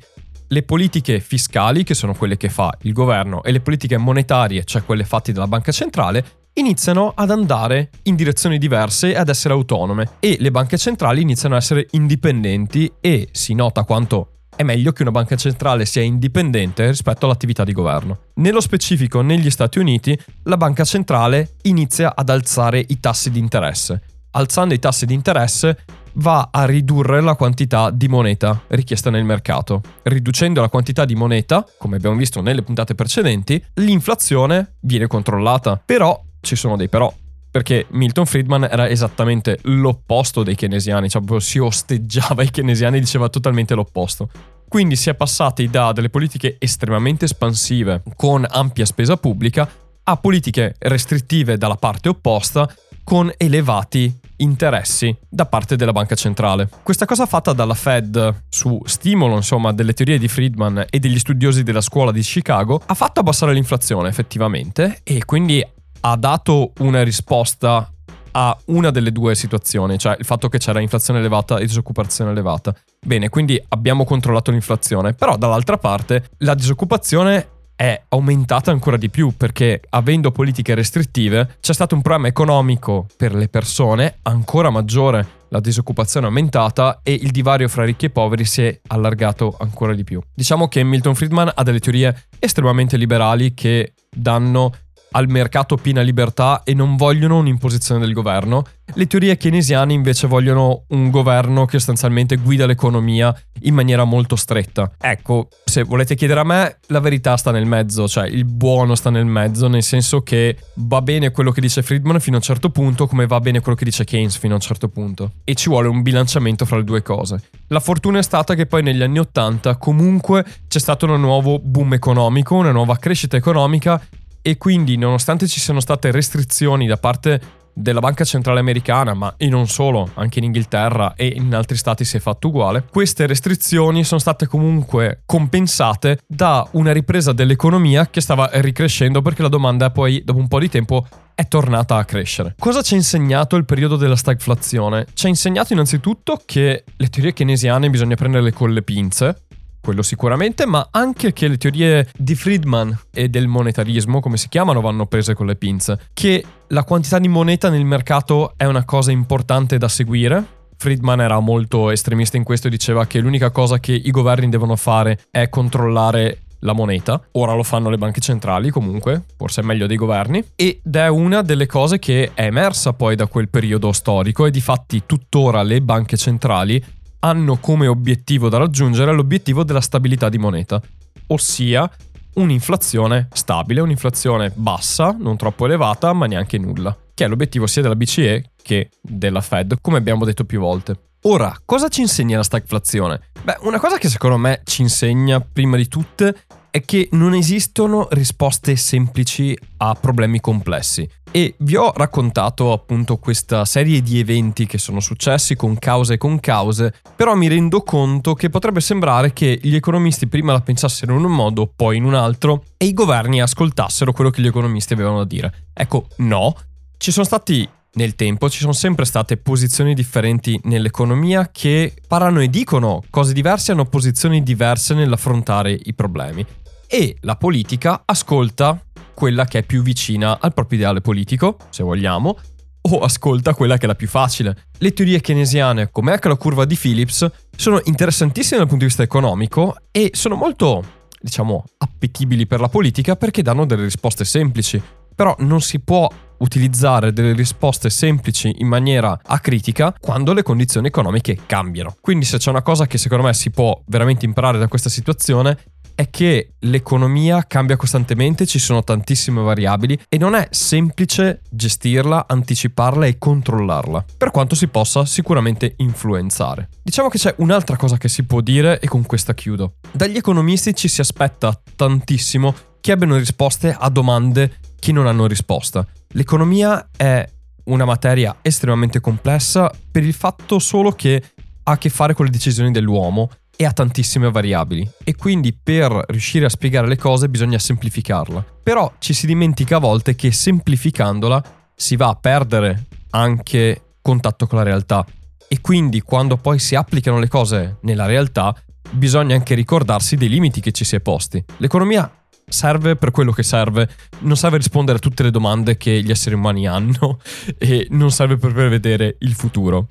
le 0.47 0.63
politiche 0.63 1.19
fiscali, 1.19 1.83
che 1.83 1.93
sono 1.93 2.13
quelle 2.13 2.37
che 2.37 2.49
fa 2.49 2.75
il 2.81 2.93
governo, 2.93 3.43
e 3.43 3.51
le 3.51 3.61
politiche 3.61 3.97
monetarie, 3.97 4.63
cioè 4.63 4.83
quelle 4.83 5.03
fatte 5.03 5.31
dalla 5.31 5.47
banca 5.47 5.71
centrale, 5.71 6.45
iniziano 6.53 7.11
ad 7.15 7.29
andare 7.31 7.89
in 8.03 8.15
direzioni 8.15 8.57
diverse 8.57 9.11
e 9.11 9.17
ad 9.17 9.29
essere 9.29 9.53
autonome 9.53 10.11
e 10.19 10.37
le 10.39 10.51
banche 10.51 10.77
centrali 10.77 11.21
iniziano 11.21 11.55
ad 11.55 11.61
essere 11.61 11.87
indipendenti 11.91 12.91
e 12.99 13.29
si 13.31 13.53
nota 13.53 13.83
quanto 13.83 14.31
è 14.57 14.63
meglio 14.63 14.91
che 14.91 15.03
una 15.03 15.11
banca 15.11 15.35
centrale 15.35 15.85
sia 15.85 16.01
indipendente 16.01 16.87
rispetto 16.87 17.25
all'attività 17.25 17.63
di 17.63 17.73
governo. 17.73 18.21
Nello 18.35 18.59
specifico 18.59 19.21
negli 19.21 19.51
Stati 19.51 19.77
Uniti 19.77 20.19
la 20.43 20.57
banca 20.57 20.83
centrale 20.83 21.57
inizia 21.63 22.15
ad 22.15 22.29
alzare 22.29 22.83
i 22.87 22.99
tassi 22.99 23.29
di 23.29 23.37
interesse. 23.37 24.01
Alzando 24.31 24.73
i 24.73 24.79
tassi 24.79 25.05
di 25.05 25.13
interesse 25.13 25.77
va 26.17 26.49
a 26.51 26.65
ridurre 26.65 27.21
la 27.21 27.35
quantità 27.35 27.89
di 27.89 28.07
moneta 28.07 28.61
richiesta 28.67 29.09
nel 29.09 29.23
mercato. 29.23 29.81
Riducendo 30.03 30.61
la 30.61 30.69
quantità 30.69 31.05
di 31.05 31.15
moneta, 31.15 31.65
come 31.77 31.97
abbiamo 31.97 32.15
visto 32.15 32.41
nelle 32.41 32.61
puntate 32.61 32.95
precedenti, 32.95 33.63
l'inflazione 33.75 34.75
viene 34.81 35.07
controllata. 35.07 35.81
Però 35.83 36.23
ci 36.41 36.55
sono 36.55 36.75
dei 36.75 36.89
però. 36.89 37.13
Perché 37.49 37.87
Milton 37.89 38.25
Friedman 38.25 38.67
era 38.69 38.87
esattamente 38.87 39.59
l'opposto 39.63 40.43
dei 40.43 40.55
keynesiani, 40.55 41.09
cioè 41.09 41.21
proprio 41.21 41.39
si 41.39 41.57
osteggiava 41.59 42.43
i 42.43 42.51
keynesiani 42.51 42.97
e 42.97 42.99
diceva 42.99 43.29
totalmente 43.29 43.73
l'opposto. 43.73 44.29
Quindi 44.67 44.95
si 44.95 45.09
è 45.09 45.15
passati 45.15 45.69
da 45.69 45.93
delle 45.93 46.09
politiche 46.09 46.57
estremamente 46.59 47.25
espansive 47.25 48.03
con 48.15 48.45
ampia 48.47 48.85
spesa 48.85 49.15
pubblica 49.15 49.67
a 50.03 50.17
politiche 50.17 50.75
restrittive 50.79 51.57
dalla 51.57 51.75
parte 51.75 52.09
opposta 52.09 52.69
con 53.03 53.31
elevati 53.37 54.13
interessi 54.37 55.15
da 55.29 55.45
parte 55.45 55.75
della 55.75 55.91
banca 55.91 56.15
centrale. 56.15 56.69
Questa 56.83 57.05
cosa 57.05 57.25
fatta 57.25 57.53
dalla 57.53 57.73
Fed 57.73 58.43
su 58.49 58.79
stimolo, 58.85 59.35
insomma, 59.35 59.73
delle 59.73 59.93
teorie 59.93 60.17
di 60.17 60.27
Friedman 60.27 60.85
e 60.89 60.99
degli 60.99 61.19
studiosi 61.19 61.63
della 61.63 61.81
scuola 61.81 62.11
di 62.11 62.21
Chicago 62.21 62.81
ha 62.85 62.93
fatto 62.93 63.19
abbassare 63.19 63.53
l'inflazione 63.53 64.09
effettivamente 64.09 64.99
e 65.03 65.25
quindi 65.25 65.65
ha 66.01 66.15
dato 66.15 66.73
una 66.79 67.03
risposta 67.03 67.91
a 68.31 68.55
una 68.65 68.91
delle 68.91 69.11
due 69.11 69.33
situazioni, 69.33 69.97
cioè 69.97 70.15
il 70.19 70.25
fatto 70.25 70.47
che 70.47 70.59
c'era 70.59 70.79
inflazione 70.79 71.19
elevata 71.19 71.57
e 71.57 71.65
disoccupazione 71.65 72.29
elevata. 72.31 72.73
Bene, 73.03 73.29
quindi 73.29 73.59
abbiamo 73.69 74.03
controllato 74.05 74.51
l'inflazione, 74.51 75.13
però 75.13 75.37
dall'altra 75.37 75.77
parte 75.77 76.29
la 76.39 76.53
disoccupazione 76.53 77.55
è 77.77 78.01
aumentata 78.09 78.71
ancora 78.71 78.97
di 78.97 79.09
più 79.09 79.37
perché 79.37 79.81
avendo 79.89 80.31
politiche 80.31 80.73
restrittive 80.73 81.57
c'è 81.61 81.73
stato 81.73 81.93
un 81.93 82.01
problema 82.01 82.27
economico 82.27 83.05
per 83.15 83.35
le 83.35 83.47
persone 83.47 84.17
ancora 84.23 84.71
maggiore. 84.71 85.35
La 85.49 85.59
disoccupazione 85.59 86.25
è 86.25 86.29
aumentata 86.29 86.99
e 87.03 87.13
il 87.13 87.29
divario 87.29 87.69
fra 87.69 87.85
ricchi 87.85 88.05
e 88.05 88.09
poveri 88.09 88.45
si 88.45 88.63
è 88.63 88.81
allargato 88.87 89.55
ancora 89.59 89.93
di 89.93 90.03
più. 90.03 90.19
Diciamo 90.33 90.67
che 90.67 90.83
Milton 90.83 91.13
Friedman 91.13 91.51
ha 91.53 91.63
delle 91.63 91.79
teorie 91.79 92.23
estremamente 92.39 92.97
liberali 92.97 93.53
che 93.53 93.93
danno 94.09 94.73
al 95.11 95.27
mercato 95.29 95.77
piena 95.77 96.01
libertà 96.01 96.61
e 96.63 96.73
non 96.73 96.95
vogliono 96.95 97.37
un'imposizione 97.37 97.99
del 97.99 98.13
governo. 98.13 98.63
Le 98.93 99.07
teorie 99.07 99.35
keynesiane 99.37 99.93
invece 99.93 100.27
vogliono 100.27 100.83
un 100.89 101.09
governo 101.09 101.65
che 101.65 101.77
sostanzialmente 101.77 102.37
guida 102.37 102.65
l'economia 102.65 103.35
in 103.61 103.73
maniera 103.73 104.03
molto 104.05 104.35
stretta. 104.35 104.91
Ecco, 104.99 105.49
se 105.65 105.83
volete 105.83 106.15
chiedere 106.15 106.39
a 106.39 106.43
me, 106.43 106.77
la 106.87 106.99
verità 106.99 107.35
sta 107.35 107.51
nel 107.51 107.65
mezzo, 107.65 108.07
cioè 108.07 108.27
il 108.27 108.45
buono 108.45 108.95
sta 108.95 109.09
nel 109.09 109.25
mezzo, 109.25 109.67
nel 109.67 109.83
senso 109.83 110.21
che 110.21 110.57
va 110.75 111.01
bene 111.01 111.31
quello 111.31 111.51
che 111.51 111.61
dice 111.61 111.81
Friedman 111.81 112.19
fino 112.19 112.35
a 112.35 112.39
un 112.39 112.45
certo 112.45 112.69
punto, 112.69 113.07
come 113.07 113.27
va 113.27 113.39
bene 113.39 113.59
quello 113.59 113.77
che 113.77 113.85
dice 113.85 114.05
Keynes 114.05 114.37
fino 114.37 114.53
a 114.53 114.55
un 114.55 114.61
certo 114.61 114.87
punto. 114.87 115.31
E 115.43 115.53
ci 115.55 115.69
vuole 115.69 115.87
un 115.87 116.01
bilanciamento 116.01 116.65
fra 116.65 116.77
le 116.77 116.83
due 116.83 117.01
cose. 117.01 117.41
La 117.67 117.79
fortuna 117.79 118.19
è 118.19 118.23
stata 118.23 118.55
che 118.55 118.65
poi 118.65 118.83
negli 118.83 119.01
anni 119.01 119.19
Ottanta 119.19 119.75
comunque 119.75 120.45
c'è 120.67 120.79
stato 120.79 121.05
un 121.05 121.19
nuovo 121.19 121.59
boom 121.59 121.93
economico, 121.93 122.55
una 122.55 122.71
nuova 122.71 122.95
crescita 122.97 123.35
economica 123.35 124.01
e 124.47 124.57
quindi 124.57 124.95
nonostante 124.95 125.45
ci 125.45 125.59
siano 125.59 125.81
state 125.81 126.09
restrizioni 126.09 126.87
da 126.87 126.95
parte 126.95 127.41
della 127.73 127.99
Banca 127.99 128.23
Centrale 128.23 128.61
Americana, 128.61 129.13
ma 129.13 129.33
e 129.35 129.49
non 129.49 129.67
solo, 129.67 130.09
anche 130.13 130.39
in 130.39 130.45
Inghilterra 130.45 131.15
e 131.15 131.33
in 131.35 131.53
altri 131.53 131.75
stati 131.75 132.05
si 132.05 132.15
è 132.15 132.21
fatto 132.21 132.47
uguale, 132.47 132.85
queste 132.89 133.27
restrizioni 133.27 134.05
sono 134.05 134.21
state 134.21 134.47
comunque 134.47 135.23
compensate 135.25 136.19
da 136.25 136.65
una 136.71 136.93
ripresa 136.93 137.33
dell'economia 137.33 138.07
che 138.09 138.21
stava 138.21 138.49
ricrescendo 138.53 139.21
perché 139.21 139.41
la 139.41 139.49
domanda 139.49 139.91
poi 139.91 140.21
dopo 140.23 140.39
un 140.39 140.47
po' 140.47 140.59
di 140.59 140.69
tempo 140.69 141.05
è 141.35 141.45
tornata 141.49 141.97
a 141.97 142.05
crescere. 142.05 142.55
Cosa 142.57 142.81
ci 142.81 142.93
ha 142.93 142.97
insegnato 142.97 143.57
il 143.57 143.65
periodo 143.65 143.97
della 143.97 144.15
stagflazione? 144.15 145.07
Ci 145.13 145.25
ha 145.25 145.29
insegnato 145.29 145.73
innanzitutto 145.73 146.41
che 146.45 146.85
le 146.95 147.07
teorie 147.09 147.33
keynesiane 147.33 147.89
bisogna 147.89 148.15
prenderle 148.15 148.53
con 148.53 148.71
le 148.71 148.81
pinze, 148.81 149.41
quello 149.87 150.01
sicuramente, 150.01 150.65
ma 150.65 150.89
anche 150.91 151.31
che 151.31 151.47
le 151.47 151.55
teorie 151.55 152.09
di 152.17 152.35
Friedman 152.35 152.93
e 153.13 153.29
del 153.29 153.47
monetarismo, 153.47 154.19
come 154.19 154.35
si 154.35 154.49
chiamano, 154.49 154.81
vanno 154.81 155.05
prese 155.05 155.33
con 155.33 155.45
le 155.45 155.55
pinze. 155.55 155.97
Che 156.11 156.43
la 156.67 156.83
quantità 156.83 157.19
di 157.19 157.29
moneta 157.29 157.69
nel 157.69 157.85
mercato 157.85 158.51
è 158.57 158.65
una 158.65 158.83
cosa 158.83 159.11
importante 159.11 159.77
da 159.77 159.87
seguire. 159.87 160.43
Friedman 160.75 161.21
era 161.21 161.39
molto 161.39 161.89
estremista 161.89 162.35
in 162.35 162.43
questo 162.43 162.67
e 162.67 162.69
diceva 162.69 163.07
che 163.07 163.19
l'unica 163.19 163.49
cosa 163.49 163.79
che 163.79 163.93
i 163.93 164.11
governi 164.11 164.49
devono 164.49 164.75
fare 164.75 165.19
è 165.31 165.47
controllare 165.47 166.39
la 166.59 166.73
moneta. 166.73 167.21
Ora 167.33 167.53
lo 167.53 167.63
fanno 167.63 167.89
le 167.89 167.97
banche 167.97 168.19
centrali 168.19 168.69
comunque, 168.69 169.23
forse 169.37 169.61
è 169.61 169.63
meglio 169.63 169.87
dei 169.87 169.95
governi. 169.95 170.43
Ed 170.55 170.93
è 170.93 171.07
una 171.07 171.43
delle 171.43 171.65
cose 171.65 171.97
che 171.97 172.31
è 172.33 172.43
emersa 172.43 172.91
poi 172.91 173.15
da 173.15 173.27
quel 173.27 173.47
periodo 173.47 173.93
storico 173.93 174.45
e 174.45 174.51
di 174.51 174.59
fatti 174.59 175.03
tuttora 175.05 175.63
le 175.63 175.81
banche 175.81 176.17
centrali 176.17 176.83
hanno 177.19 177.57
come 177.57 177.87
obiettivo 177.87 178.49
da 178.49 178.57
raggiungere 178.57 179.13
l'obiettivo 179.13 179.63
della 179.63 179.81
stabilità 179.81 180.29
di 180.29 180.37
moneta, 180.37 180.81
ossia 181.27 181.89
un'inflazione 182.35 183.27
stabile, 183.31 183.81
un'inflazione 183.81 184.51
bassa, 184.53 185.15
non 185.17 185.37
troppo 185.37 185.65
elevata, 185.65 186.13
ma 186.13 186.27
neanche 186.27 186.57
nulla, 186.57 186.95
che 187.13 187.25
è 187.25 187.27
l'obiettivo 187.27 187.67
sia 187.67 187.81
della 187.81 187.95
BCE 187.95 188.51
che 188.61 188.89
della 189.01 189.41
Fed, 189.41 189.77
come 189.81 189.97
abbiamo 189.97 190.25
detto 190.25 190.45
più 190.45 190.59
volte. 190.59 190.99
Ora, 191.23 191.55
cosa 191.65 191.87
ci 191.89 192.01
insegna 192.01 192.37
la 192.37 192.43
stagflazione? 192.43 193.21
Beh, 193.43 193.57
una 193.61 193.79
cosa 193.79 193.97
che 193.97 194.07
secondo 194.07 194.37
me 194.37 194.61
ci 194.63 194.81
insegna 194.81 195.41
prima 195.41 195.75
di 195.75 195.87
tutte 195.87 196.45
è 196.77 196.85
che 196.85 197.09
non 197.11 197.33
esistono 197.33 198.07
risposte 198.11 198.75
semplici 198.75 199.57
a 199.77 199.95
problemi 199.99 200.39
complessi. 200.39 201.07
E 201.29 201.55
vi 201.59 201.75
ho 201.75 201.91
raccontato 201.93 202.71
appunto 202.71 203.17
questa 203.17 203.65
serie 203.65 204.01
di 204.01 204.19
eventi 204.19 204.65
che 204.65 204.77
sono 204.77 204.99
successi 204.99 205.55
con 205.55 205.77
cause 205.77 206.13
e 206.13 206.17
con 206.17 206.39
cause, 206.39 206.93
però 207.15 207.35
mi 207.35 207.47
rendo 207.47 207.81
conto 207.81 208.33
che 208.33 208.49
potrebbe 208.49 208.79
sembrare 208.79 209.33
che 209.33 209.59
gli 209.61 209.75
economisti 209.75 210.27
prima 210.27 210.53
la 210.53 210.61
pensassero 210.61 211.17
in 211.17 211.25
un 211.25 211.33
modo, 211.33 211.71
poi 211.75 211.97
in 211.97 212.05
un 212.05 212.13
altro, 212.13 212.63
e 212.77 212.85
i 212.85 212.93
governi 212.93 213.41
ascoltassero 213.41 214.13
quello 214.13 214.29
che 214.29 214.41
gli 214.41 214.47
economisti 214.47 214.93
avevano 214.93 215.17
da 215.17 215.25
dire. 215.25 215.53
Ecco, 215.73 216.07
no, 216.17 216.55
ci 216.97 217.11
sono 217.11 217.25
stati 217.25 217.67
nel 217.97 218.13
tempo 218.13 218.47
ci 218.47 218.59
sono 218.59 218.73
sempre 218.73 219.05
state 219.05 219.37
posizioni 219.37 219.95
differenti 219.95 220.59
nell'economia 220.65 221.49
che 221.51 221.95
parlano 222.07 222.41
e 222.41 222.47
dicono 222.47 223.03
cose 223.09 223.33
diverse, 223.33 223.71
hanno 223.71 223.85
posizioni 223.85 224.43
diverse 224.43 224.93
nell'affrontare 224.93 225.71
i 225.71 225.95
problemi 225.95 226.45
e 226.87 227.17
la 227.21 227.35
politica 227.35 228.03
ascolta 228.05 228.81
quella 229.13 229.45
che 229.45 229.59
è 229.59 229.63
più 229.63 229.81
vicina 229.81 230.39
al 230.39 230.53
proprio 230.53 230.79
ideale 230.79 231.01
politico, 231.01 231.57
se 231.69 231.83
vogliamo, 231.83 232.37
o 232.81 232.99
ascolta 232.99 233.53
quella 233.53 233.77
che 233.77 233.85
è 233.85 233.87
la 233.87 233.95
più 233.95 234.07
facile. 234.07 234.55
Le 234.77 234.93
teorie 234.93 235.19
keynesiane, 235.19 235.89
come 235.91 236.11
anche 236.11 236.27
la 236.27 236.35
curva 236.35 236.65
di 236.65 236.75
Phillips, 236.75 237.29
sono 237.55 237.81
interessantissime 237.83 238.59
dal 238.59 238.67
punto 238.67 238.83
di 238.83 238.89
vista 238.89 239.03
economico 239.03 239.75
e 239.91 240.11
sono 240.13 240.35
molto, 240.35 240.83
diciamo, 241.19 241.63
appetibili 241.77 242.45
per 242.47 242.59
la 242.59 242.69
politica 242.69 243.15
perché 243.15 243.41
danno 243.41 243.65
delle 243.65 243.83
risposte 243.83 244.23
semplici. 244.23 244.81
Però 245.15 245.35
non 245.39 245.61
si 245.61 245.79
può 245.79 246.07
utilizzare 246.39 247.11
delle 247.11 247.33
risposte 247.33 247.89
semplici 247.89 248.53
in 248.59 248.67
maniera 248.67 249.19
acritica 249.23 249.95
quando 249.99 250.33
le 250.33 250.43
condizioni 250.43 250.87
economiche 250.87 251.39
cambiano. 251.47 251.95
Quindi 251.99 252.25
se 252.25 252.37
c'è 252.37 252.51
una 252.51 252.61
cosa 252.61 252.85
che 252.85 252.99
secondo 252.99 253.25
me 253.25 253.33
si 253.33 253.49
può 253.49 253.81
veramente 253.87 254.25
imparare 254.25 254.59
da 254.59 254.67
questa 254.67 254.89
situazione 254.89 255.57
è 255.97 256.11
che 256.11 256.53
l'economia 256.59 257.47
cambia 257.47 257.75
costantemente, 257.75 258.45
ci 258.45 258.59
sono 258.59 258.83
tantissime 258.83 259.41
variabili 259.41 259.99
e 260.07 260.19
non 260.19 260.35
è 260.35 260.47
semplice 260.51 261.41
gestirla, 261.49 262.27
anticiparla 262.27 263.07
e 263.07 263.17
controllarla, 263.17 264.05
per 264.15 264.29
quanto 264.29 264.53
si 264.53 264.67
possa 264.67 265.05
sicuramente 265.05 265.73
influenzare. 265.77 266.69
Diciamo 266.83 267.09
che 267.09 267.17
c'è 267.17 267.33
un'altra 267.39 267.77
cosa 267.77 267.97
che 267.97 268.09
si 268.09 268.25
può 268.25 268.41
dire 268.41 268.79
e 268.79 268.87
con 268.87 269.07
questa 269.07 269.33
chiudo. 269.33 269.77
Dagli 269.91 270.17
economisti 270.17 270.75
ci 270.75 270.87
si 270.87 271.01
aspetta 271.01 271.59
tantissimo 271.75 272.53
che 272.79 272.91
abbiano 272.91 273.17
risposte 273.17 273.75
a 273.75 273.89
domande 273.89 274.59
che 274.77 274.91
non 274.91 275.07
hanno 275.07 275.25
risposta. 275.25 275.83
L'economia 276.09 276.89
è 276.95 277.27
una 277.63 277.85
materia 277.85 278.37
estremamente 278.43 278.99
complessa 278.99 279.73
per 279.89 280.03
il 280.03 280.13
fatto 280.13 280.59
solo 280.59 280.91
che 280.91 281.23
ha 281.63 281.71
a 281.71 281.77
che 281.79 281.89
fare 281.89 282.13
con 282.13 282.25
le 282.25 282.31
decisioni 282.31 282.69
dell'uomo 282.69 283.31
e 283.57 283.65
ha 283.65 283.73
tantissime 283.73 284.31
variabili 284.31 284.87
e 285.03 285.15
quindi 285.15 285.51
per 285.51 285.91
riuscire 286.09 286.45
a 286.45 286.49
spiegare 286.49 286.87
le 286.87 286.95
cose 286.95 287.27
bisogna 287.27 287.57
semplificarla. 287.57 288.45
Però 288.63 288.93
ci 288.99 289.13
si 289.13 289.25
dimentica 289.25 289.77
a 289.77 289.79
volte 289.79 290.15
che 290.15 290.31
semplificandola 290.31 291.43
si 291.75 291.95
va 291.95 292.09
a 292.09 292.15
perdere 292.15 292.85
anche 293.09 293.95
contatto 294.01 294.45
con 294.45 294.59
la 294.59 294.63
realtà 294.63 295.05
e 295.47 295.59
quindi 295.59 296.01
quando 296.01 296.37
poi 296.37 296.59
si 296.59 296.75
applicano 296.75 297.19
le 297.19 297.27
cose 297.27 297.77
nella 297.81 298.05
realtà 298.05 298.55
bisogna 298.91 299.35
anche 299.35 299.55
ricordarsi 299.55 300.15
dei 300.15 300.29
limiti 300.29 300.61
che 300.61 300.71
ci 300.71 300.85
si 300.85 300.95
è 300.95 300.99
posti. 300.99 301.43
L'economia 301.57 302.09
serve 302.45 302.95
per 302.95 303.11
quello 303.11 303.31
che 303.31 303.43
serve, 303.43 303.89
non 304.19 304.37
serve 304.37 304.57
rispondere 304.57 304.99
a 304.99 305.01
tutte 305.01 305.23
le 305.23 305.31
domande 305.31 305.77
che 305.77 306.01
gli 306.01 306.11
esseri 306.11 306.35
umani 306.35 306.67
hanno 306.67 307.19
e 307.57 307.87
non 307.89 308.11
serve 308.11 308.37
per 308.37 308.53
prevedere 308.53 309.15
il 309.19 309.33
futuro 309.33 309.87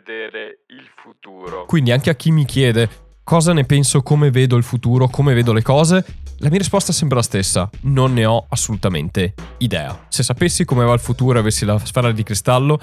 prevedere 0.00 0.48
il 0.50 0.59
futuro. 1.20 1.66
Quindi 1.66 1.92
anche 1.92 2.08
a 2.08 2.14
chi 2.14 2.30
mi 2.30 2.46
chiede 2.46 2.88
cosa 3.22 3.52
ne 3.52 3.64
penso, 3.64 4.02
come 4.02 4.30
vedo 4.30 4.56
il 4.56 4.62
futuro, 4.62 5.08
come 5.08 5.34
vedo 5.34 5.52
le 5.52 5.62
cose, 5.62 6.04
la 6.38 6.48
mia 6.48 6.58
risposta 6.58 6.92
è 6.92 6.94
sempre 6.94 7.16
la 7.16 7.22
stessa, 7.22 7.68
non 7.82 8.14
ne 8.14 8.24
ho 8.24 8.46
assolutamente 8.48 9.34
idea. 9.58 10.06
Se 10.08 10.22
sapessi 10.22 10.64
come 10.64 10.84
va 10.84 10.94
il 10.94 11.00
futuro 11.00 11.36
e 11.36 11.40
avessi 11.40 11.66
la 11.66 11.78
sfera 11.78 12.10
di 12.10 12.22
cristallo, 12.22 12.80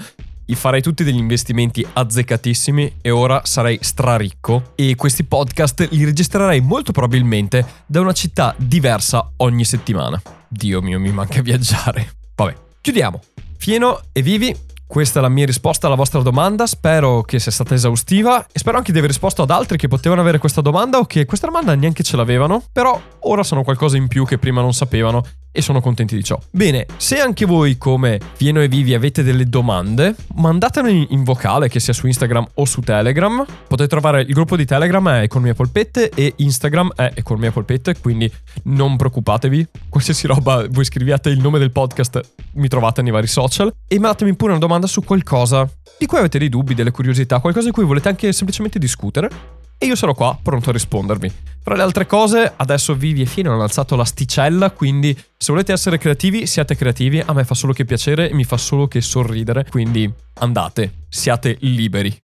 farei 0.54 0.80
tutti 0.80 1.02
degli 1.04 1.18
investimenti 1.18 1.84
azzeccatissimi 1.92 2.98
e 3.02 3.10
ora 3.10 3.42
sarei 3.44 3.78
straricco 3.82 4.72
e 4.76 4.94
questi 4.94 5.24
podcast 5.24 5.88
li 5.90 6.04
registrerei 6.04 6.60
molto 6.60 6.92
probabilmente 6.92 7.66
da 7.86 8.00
una 8.00 8.12
città 8.12 8.54
diversa 8.56 9.32
ogni 9.38 9.64
settimana. 9.64 10.22
Dio 10.46 10.80
mio, 10.80 11.00
mi 11.00 11.10
manca 11.10 11.42
viaggiare. 11.42 12.12
Vabbè, 12.36 12.54
Chiudiamo. 12.80 13.20
Fieno 13.58 14.00
e 14.12 14.22
vivi. 14.22 14.56
Questa 14.88 15.18
è 15.18 15.22
la 15.22 15.28
mia 15.28 15.44
risposta 15.44 15.86
alla 15.86 15.96
vostra 15.96 16.22
domanda, 16.22 16.66
spero 16.66 17.20
che 17.20 17.38
sia 17.38 17.52
stata 17.52 17.74
esaustiva 17.74 18.46
e 18.50 18.58
spero 18.58 18.78
anche 18.78 18.90
di 18.90 18.96
aver 18.96 19.10
risposto 19.10 19.42
ad 19.42 19.50
altri 19.50 19.76
che 19.76 19.86
potevano 19.86 20.22
avere 20.22 20.38
questa 20.38 20.62
domanda 20.62 20.96
o 20.96 21.04
che 21.04 21.26
questa 21.26 21.46
domanda 21.46 21.74
neanche 21.74 22.02
ce 22.02 22.16
l'avevano, 22.16 22.64
però 22.72 22.98
ora 23.20 23.42
sono 23.42 23.62
qualcosa 23.62 23.98
in 23.98 24.08
più 24.08 24.24
che 24.24 24.38
prima 24.38 24.62
non 24.62 24.72
sapevano 24.72 25.22
e 25.58 25.62
sono 25.62 25.80
contenti 25.80 26.14
di 26.14 26.22
ciò. 26.22 26.38
Bene, 26.52 26.86
se 26.98 27.18
anche 27.18 27.44
voi 27.44 27.76
come 27.78 28.20
Fieno 28.34 28.62
e 28.62 28.68
Vivi 28.68 28.94
avete 28.94 29.24
delle 29.24 29.44
domande, 29.44 30.14
mandatele 30.36 31.06
in 31.08 31.24
vocale 31.24 31.68
che 31.68 31.80
sia 31.80 31.92
su 31.92 32.06
Instagram 32.06 32.46
o 32.54 32.64
su 32.64 32.80
Telegram. 32.80 33.44
Potete 33.66 33.88
trovare 33.88 34.20
il 34.20 34.32
gruppo 34.32 34.56
di 34.56 34.64
Telegram 34.64 35.08
è 35.08 35.22
Economia 35.22 35.54
Polpette 35.54 36.10
e 36.10 36.34
Instagram 36.36 36.92
è 36.94 37.10
Economia 37.14 37.50
Polpette, 37.50 37.98
quindi 37.98 38.32
non 38.64 38.96
preoccupatevi, 38.96 39.66
qualsiasi 39.88 40.28
roba 40.28 40.64
voi 40.70 40.84
scriviate 40.84 41.28
il 41.28 41.40
nome 41.40 41.58
del 41.58 41.72
podcast 41.72 42.20
mi 42.52 42.68
trovate 42.68 43.02
nei 43.02 43.10
vari 43.10 43.26
social 43.26 43.74
e 43.88 43.98
mandatemi 43.98 44.36
pure 44.36 44.52
una 44.52 44.60
domanda 44.60 44.86
su 44.86 45.02
qualcosa 45.02 45.68
di 45.98 46.06
cui 46.06 46.18
avete 46.18 46.38
dei 46.38 46.48
dubbi, 46.48 46.74
delle 46.74 46.92
curiosità, 46.92 47.40
qualcosa 47.40 47.66
di 47.66 47.72
cui 47.72 47.84
volete 47.84 48.08
anche 48.08 48.32
semplicemente 48.32 48.78
discutere 48.78 49.57
e 49.78 49.86
io 49.86 49.94
sarò 49.94 50.12
qua 50.12 50.36
pronto 50.42 50.70
a 50.70 50.72
rispondervi. 50.72 51.32
Tra 51.62 51.76
le 51.76 51.82
altre 51.82 52.06
cose, 52.06 52.52
adesso 52.56 52.94
Vivi 52.94 53.22
e 53.22 53.26
Fino 53.26 53.52
hanno 53.52 53.62
alzato 53.62 53.94
l'asticella, 53.94 54.70
quindi 54.70 55.16
se 55.36 55.52
volete 55.52 55.72
essere 55.72 55.98
creativi, 55.98 56.46
siate 56.46 56.74
creativi, 56.74 57.22
a 57.24 57.32
me 57.32 57.44
fa 57.44 57.54
solo 57.54 57.72
che 57.72 57.84
piacere 57.84 58.30
e 58.30 58.34
mi 58.34 58.44
fa 58.44 58.56
solo 58.56 58.88
che 58.88 59.00
sorridere, 59.00 59.66
quindi 59.68 60.10
andate, 60.40 61.04
siate 61.08 61.56
liberi. 61.60 62.16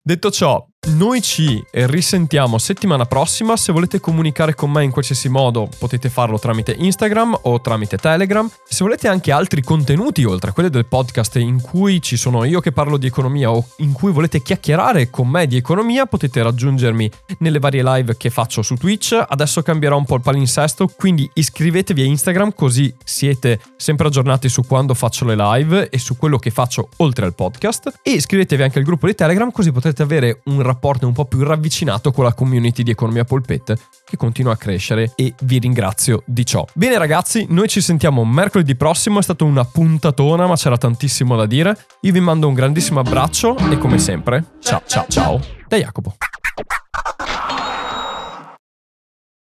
Detto 0.00 0.30
ciò, 0.30 0.64
noi 0.88 1.20
ci 1.20 1.62
risentiamo 1.70 2.58
settimana 2.58 3.06
prossima. 3.06 3.56
Se 3.56 3.72
volete 3.72 3.98
comunicare 3.98 4.54
con 4.54 4.70
me 4.70 4.84
in 4.84 4.92
qualsiasi 4.92 5.28
modo, 5.28 5.68
potete 5.78 6.08
farlo 6.08 6.38
tramite 6.38 6.76
Instagram 6.78 7.38
o 7.42 7.60
tramite 7.60 7.96
Telegram. 7.96 8.48
Se 8.64 8.84
volete 8.84 9.08
anche 9.08 9.32
altri 9.32 9.62
contenuti 9.62 10.24
oltre 10.24 10.50
a 10.50 10.52
quelli 10.52 10.70
del 10.70 10.86
podcast 10.86 11.36
in 11.36 11.60
cui 11.60 12.00
ci 12.00 12.16
sono 12.16 12.44
io 12.44 12.60
che 12.60 12.70
parlo 12.70 12.96
di 12.98 13.06
economia 13.06 13.50
o 13.50 13.66
in 13.78 13.92
cui 13.92 14.12
volete 14.12 14.42
chiacchierare 14.42 15.10
con 15.10 15.28
me 15.28 15.46
di 15.46 15.56
economia, 15.56 16.06
potete 16.06 16.42
raggiungermi 16.42 17.10
nelle 17.38 17.58
varie 17.58 17.82
live 17.82 18.16
che 18.16 18.30
faccio 18.30 18.62
su 18.62 18.76
Twitch. 18.76 19.20
Adesso 19.26 19.62
cambierò 19.62 19.96
un 19.96 20.04
po' 20.04 20.14
il 20.14 20.22
palinsesto, 20.22 20.88
quindi 20.96 21.28
iscrivetevi 21.32 22.02
a 22.02 22.04
Instagram 22.04 22.52
così 22.54 22.94
siete 23.04 23.60
sempre 23.76 24.06
aggiornati 24.06 24.48
su 24.48 24.64
quando 24.64 24.94
faccio 24.94 25.24
le 25.24 25.34
live 25.36 25.88
e 25.88 25.98
su 25.98 26.16
quello 26.16 26.38
che 26.38 26.50
faccio 26.50 26.90
oltre 26.98 27.26
al 27.26 27.34
podcast. 27.34 28.00
E 28.02 28.12
iscrivetevi 28.12 28.62
anche 28.62 28.78
al 28.78 28.84
gruppo 28.84 29.06
di 29.06 29.14
Telegram 29.14 29.50
così 29.50 29.72
potete 29.72 30.02
avere 30.02 30.40
un 30.44 30.62
rapporto 30.62 30.74
rapporto 30.76 31.06
un 31.06 31.14
po' 31.14 31.24
più 31.24 31.42
ravvicinato 31.42 32.12
con 32.12 32.24
la 32.24 32.34
community 32.34 32.82
di 32.82 32.90
Economia 32.90 33.24
Polpette 33.24 33.78
che 34.04 34.16
continua 34.16 34.52
a 34.52 34.56
crescere 34.56 35.12
e 35.16 35.34
vi 35.42 35.58
ringrazio 35.58 36.22
di 36.26 36.44
ciò. 36.44 36.64
Bene 36.74 36.98
ragazzi, 36.98 37.46
noi 37.48 37.66
ci 37.68 37.80
sentiamo 37.80 38.24
mercoledì 38.24 38.76
prossimo, 38.76 39.18
è 39.18 39.22
stata 39.22 39.44
una 39.44 39.64
puntatona 39.64 40.46
ma 40.46 40.54
c'era 40.54 40.76
tantissimo 40.76 41.34
da 41.34 41.46
dire. 41.46 41.76
Io 42.02 42.12
vi 42.12 42.20
mando 42.20 42.46
un 42.46 42.54
grandissimo 42.54 43.00
abbraccio 43.00 43.56
e 43.56 43.78
come 43.78 43.98
sempre, 43.98 44.44
ciao 44.60 44.82
ciao 44.86 45.06
ciao 45.08 45.40
da 45.66 45.76
Jacopo. 45.78 46.16